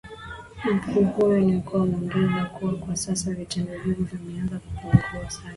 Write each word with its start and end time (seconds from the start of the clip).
Mkuu 0.73 1.03
huyo 1.05 1.45
wa 1.51 1.57
ukoo 1.57 1.81
ameongeza 1.83 2.45
kuwa 2.45 2.73
kwa 2.75 2.95
sasa 2.95 3.31
vitendo 3.33 3.73
hivyo 3.73 4.05
vimeanza 4.05 4.59
kupungua 4.59 5.29
sana 5.29 5.49